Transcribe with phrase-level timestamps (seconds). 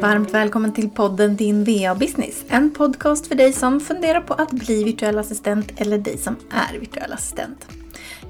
[0.00, 2.44] Varmt välkommen till podden Din VA-business.
[2.48, 6.78] En podcast för dig som funderar på att bli virtuell assistent eller dig som är
[6.78, 7.66] virtuell assistent.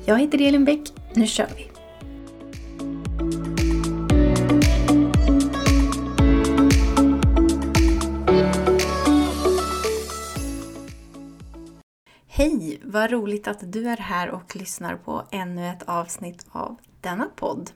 [0.04, 0.80] Jag heter Elin Bäck.
[1.14, 1.70] Nu kör vi!
[12.26, 12.80] Hej!
[12.84, 17.70] Vad roligt att du är här och lyssnar på ännu ett avsnitt av denna podd.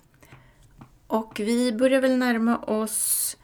[1.07, 3.37] Och vi börjar väl närma oss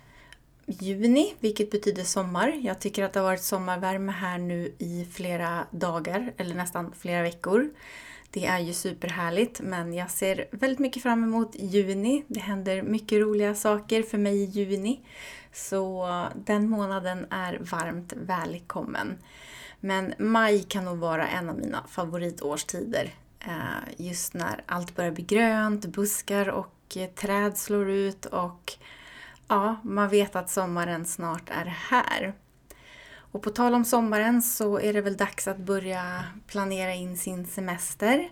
[0.71, 2.49] juni, vilket betyder sommar.
[2.63, 7.23] Jag tycker att det har varit sommarvärme här nu i flera dagar, eller nästan flera
[7.23, 7.71] veckor.
[8.31, 12.25] Det är ju superhärligt, men jag ser väldigt mycket fram emot juni.
[12.29, 15.01] Det händer mycket roliga saker för mig i juni.
[15.53, 19.19] Så den månaden är varmt välkommen.
[19.81, 23.15] Men maj kan nog vara en av mina favoritårstider.
[23.41, 28.73] Eh, just när allt börjar bli grönt, buskar och eh, träd slår ut och
[29.51, 32.35] ja, man vet att sommaren snart är här.
[33.33, 37.47] Och på tal om sommaren så är det väl dags att börja planera in sin
[37.47, 38.29] semester.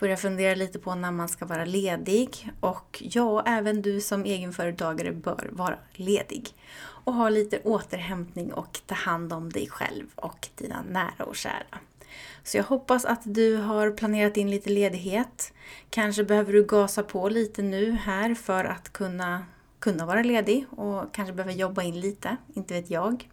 [0.00, 2.50] Börja fundera lite på när man ska vara ledig.
[2.60, 6.48] Och ja, även du som egenföretagare bör vara ledig.
[6.78, 11.78] Och ha lite återhämtning och ta hand om dig själv och dina nära och kära.
[12.42, 15.52] Så jag hoppas att du har planerat in lite ledighet.
[15.90, 19.44] Kanske behöver du gasa på lite nu här för att kunna,
[19.86, 23.28] kunna vara ledig och kanske behöver jobba in lite, inte vet jag.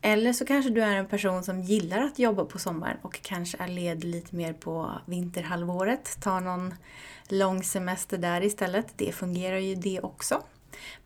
[0.00, 3.58] Eller så kanske du är en person som gillar att jobba på sommaren och kanske
[3.60, 6.18] är ledig lite mer på vinterhalvåret.
[6.20, 6.74] Ta någon
[7.28, 8.86] lång semester där istället.
[8.96, 10.42] Det fungerar ju det också.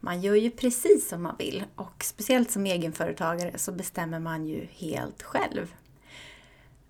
[0.00, 4.66] Man gör ju precis som man vill och speciellt som egenföretagare så bestämmer man ju
[4.70, 5.74] helt själv.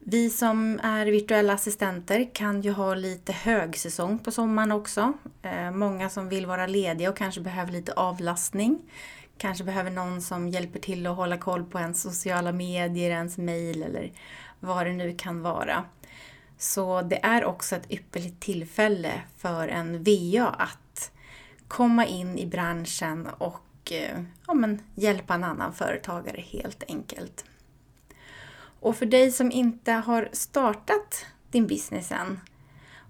[0.04, 5.12] Vi som är virtuella assistenter kan ju ha lite högsäsong på sommaren också.
[5.42, 8.78] Eh, många som vill vara lediga och kanske behöver lite avlastning.
[9.36, 13.82] Kanske behöver någon som hjälper till att hålla koll på ens sociala medier, ens mail
[13.82, 14.12] eller
[14.60, 15.84] vad det nu kan vara.
[16.58, 21.12] Så det är också ett ypperligt tillfälle för en VA att
[21.68, 27.44] komma in i branschen och eh, ja, men, hjälpa en annan företagare helt enkelt.
[28.80, 32.40] Och för dig som inte har startat din business än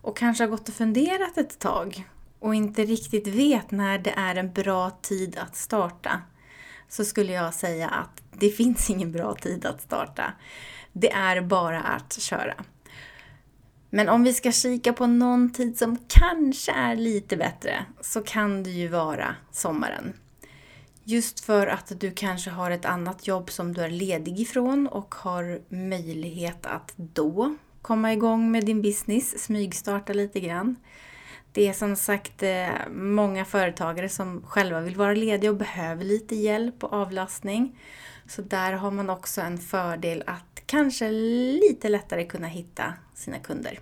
[0.03, 2.05] och kanske har gått och funderat ett tag
[2.39, 6.23] och inte riktigt vet när det är en bra tid att starta
[6.89, 10.33] så skulle jag säga att det finns ingen bra tid att starta.
[10.93, 12.55] Det är bara att köra.
[13.91, 18.63] Men om vi ska kika på någon tid som kanske är lite bättre så kan
[18.63, 20.13] det ju vara sommaren.
[21.10, 25.15] Just för att du kanske har ett annat jobb som du är ledig ifrån och
[25.15, 30.76] har möjlighet att då komma igång med din business, smygstarta lite grann.
[31.53, 36.34] Det är som sagt eh, många företagare som själva vill vara lediga och behöver lite
[36.34, 37.78] hjälp och avlastning.
[38.27, 43.81] Så där har man också en fördel att kanske lite lättare kunna hitta sina kunder.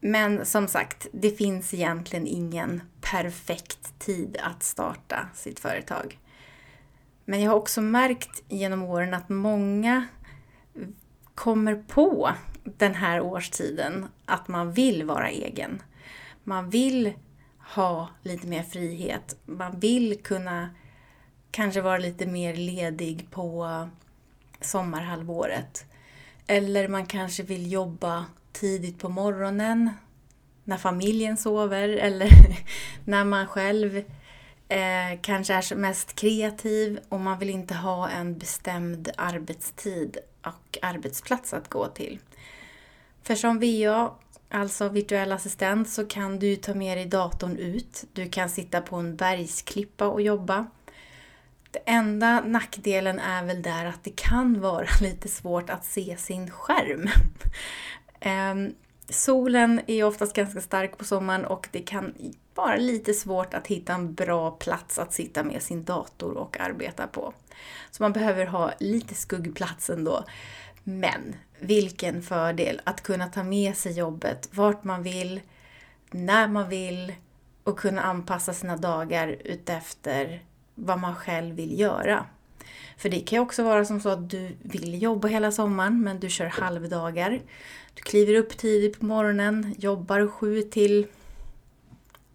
[0.00, 6.18] Men som sagt, det finns egentligen ingen perfekt tid att starta sitt företag.
[7.24, 10.06] Men jag har också märkt genom åren att många
[11.34, 12.30] kommer på
[12.64, 15.82] den här årstiden att man vill vara egen.
[16.44, 17.12] Man vill
[17.58, 19.36] ha lite mer frihet.
[19.44, 20.70] Man vill kunna
[21.50, 23.88] kanske vara lite mer ledig på
[24.60, 25.84] sommarhalvåret.
[26.46, 29.90] Eller man kanske vill jobba tidigt på morgonen
[30.68, 32.30] när familjen sover eller
[33.04, 33.96] när man själv
[34.68, 41.54] eh, kanske är mest kreativ och man vill inte ha en bestämd arbetstid och arbetsplats
[41.54, 42.18] att gå till.
[43.22, 44.10] För som VA,
[44.50, 48.04] alltså virtuell assistent, så kan du ta med dig datorn ut.
[48.12, 50.66] Du kan sitta på en bergsklippa och jobba.
[51.70, 56.50] Det enda nackdelen är väl där att det kan vara lite svårt att se sin
[56.50, 57.08] skärm.
[58.20, 58.74] Ehm,
[59.10, 62.14] Solen är oftast ganska stark på sommaren och det kan
[62.54, 67.06] vara lite svårt att hitta en bra plats att sitta med sin dator och arbeta
[67.06, 67.32] på.
[67.90, 70.24] Så man behöver ha lite skuggplats ändå.
[70.84, 75.40] Men vilken fördel att kunna ta med sig jobbet vart man vill,
[76.10, 77.12] när man vill
[77.64, 80.42] och kunna anpassa sina dagar utefter
[80.74, 82.26] vad man själv vill göra.
[82.96, 86.20] För det kan ju också vara som så att du vill jobba hela sommaren men
[86.20, 87.42] du kör halvdagar.
[87.94, 91.06] Du kliver upp tidigt på morgonen, jobbar sju till,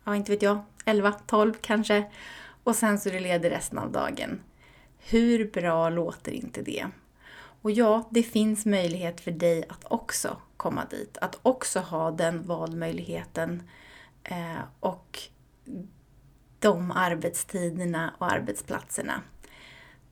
[0.04, 2.04] ja inte vet jag, 11, 12 kanske.
[2.64, 4.40] Och sen så är du ledig resten av dagen.
[5.00, 6.88] Hur bra låter inte det?
[7.62, 11.18] Och ja, det finns möjlighet för dig att också komma dit.
[11.22, 13.64] Att också ha den valmöjligheten.
[14.24, 15.20] Eh, och
[16.60, 19.22] de arbetstiderna och arbetsplatserna.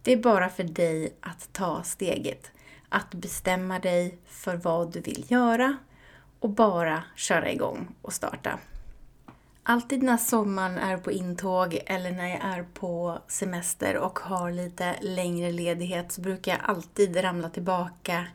[0.03, 2.51] Det är bara för dig att ta steget.
[2.89, 5.77] Att bestämma dig för vad du vill göra
[6.39, 8.59] och bara köra igång och starta.
[9.63, 14.95] Alltid när sommaren är på intåg eller när jag är på semester och har lite
[15.01, 18.27] längre ledighet så brukar jag alltid ramla tillbaka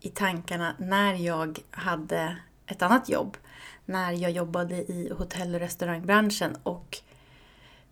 [0.00, 2.36] i tankarna när jag hade
[2.66, 3.36] ett annat jobb.
[3.84, 6.98] När jag jobbade i hotell och restaurangbranschen och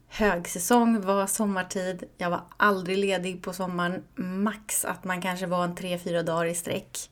[0.09, 2.05] högsäsong var sommartid.
[2.19, 4.05] Jag var aldrig ledig på sommaren.
[4.15, 7.11] Max att man kanske var en tre, fyra dagar i sträck.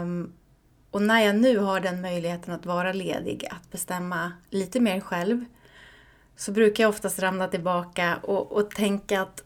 [0.00, 0.32] Um,
[0.90, 5.44] och när jag nu har den möjligheten att vara ledig, att bestämma lite mer själv,
[6.36, 9.44] så brukar jag oftast ramla tillbaka och, och tänka att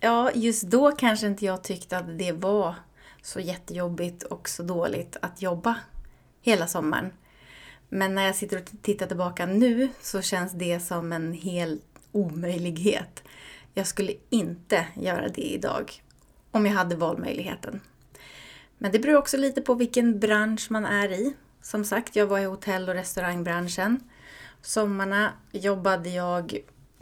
[0.00, 2.74] ja, just då kanske inte jag tyckte att det var
[3.22, 5.74] så jättejobbigt och så dåligt att jobba
[6.42, 7.12] hela sommaren.
[7.94, 11.80] Men när jag sitter och tittar tillbaka nu så känns det som en hel
[12.12, 13.22] omöjlighet.
[13.74, 16.02] Jag skulle inte göra det idag
[16.50, 17.80] om jag hade valmöjligheten.
[18.78, 21.34] Men det beror också lite på vilken bransch man är i.
[21.62, 24.00] Som sagt, jag var i hotell och restaurangbranschen.
[24.62, 26.58] Sommarna jobbade jag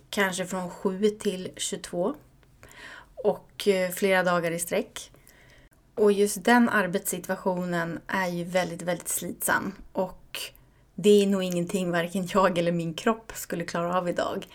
[0.09, 2.15] kanske från 7 till 22
[3.15, 5.13] och eh, flera dagar i sträck.
[5.95, 10.20] Och just den arbetssituationen är ju väldigt, väldigt slitsam och
[11.03, 14.47] det är nog ingenting varken jag eller min kropp skulle klara av idag.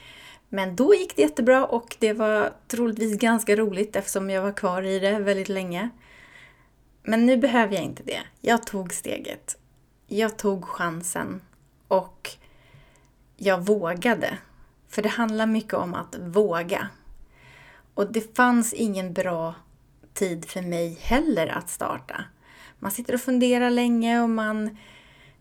[0.49, 4.81] Men då gick det jättebra och det var troligtvis ganska roligt eftersom jag var kvar
[4.81, 5.89] i det väldigt länge.
[7.03, 8.21] Men nu behöver jag inte det.
[8.41, 9.57] Jag tog steget.
[10.07, 11.41] Jag tog chansen
[11.87, 12.29] och
[13.37, 14.37] jag vågade.
[14.89, 16.87] För det handlar mycket om att våga.
[17.93, 19.55] Och det fanns ingen bra
[20.13, 22.23] tid för mig heller att starta.
[22.79, 24.77] Man sitter och funderar länge och man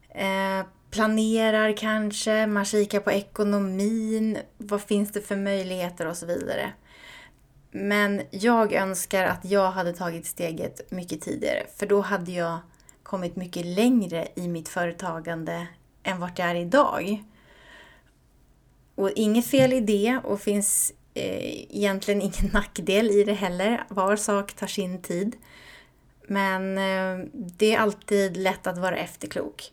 [0.08, 6.72] eh, planerar kanske, man kikar på ekonomin, vad finns det för möjligheter och så vidare.
[7.70, 12.58] Men jag önskar att jag hade tagit steget mycket tidigare, för då hade jag
[13.02, 15.66] kommit mycket längre i mitt företagande
[16.02, 17.24] än vart jag är idag.
[18.94, 23.84] Och inget fel i det och finns eh, egentligen ingen nackdel i det heller.
[23.88, 25.36] Var sak tar sin tid.
[26.28, 29.70] Men eh, det är alltid lätt att vara efterklok.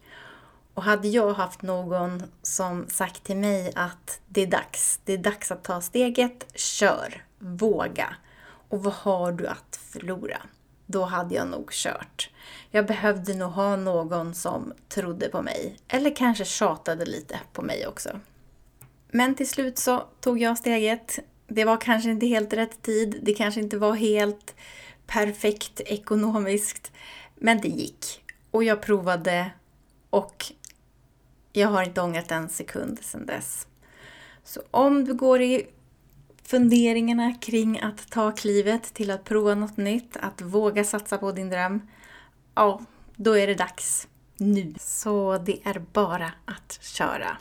[0.81, 5.17] Och hade jag haft någon som sagt till mig att det är dags, det är
[5.17, 8.15] dags att ta steget, kör, våga.
[8.69, 10.41] Och vad har du att förlora?
[10.85, 12.29] Då hade jag nog kört.
[12.71, 17.87] Jag behövde nog ha någon som trodde på mig, eller kanske tjatade lite på mig
[17.87, 18.19] också.
[19.11, 21.19] Men till slut så tog jag steget.
[21.47, 24.55] Det var kanske inte helt rätt tid, det kanske inte var helt
[25.07, 26.91] perfekt ekonomiskt,
[27.35, 28.23] men det gick.
[28.51, 29.51] Och jag provade
[30.09, 30.53] och
[31.53, 33.67] jag har inte ångrat en sekund sedan dess.
[34.43, 35.67] Så om du går i
[36.43, 41.49] funderingarna kring att ta klivet till att prova något nytt, att våga satsa på din
[41.49, 41.81] dröm,
[42.55, 42.81] ja,
[43.15, 44.07] då är det dags
[44.37, 44.73] nu.
[44.79, 47.37] Så det är bara att köra.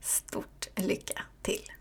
[0.00, 1.72] Stort lycka till!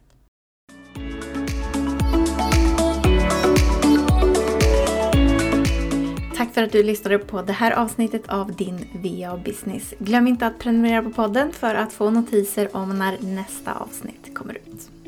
[6.42, 9.94] Tack för att du lyssnade på det här avsnittet av din VA Business.
[10.00, 14.54] Glöm inte att prenumerera på podden för att få notiser om när nästa avsnitt kommer
[14.54, 15.01] ut.